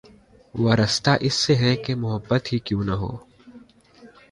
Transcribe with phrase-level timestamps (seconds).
[0.55, 3.11] وارستہ اس سے ہیں کہ‘ محبت ہی کیوں نہ ہو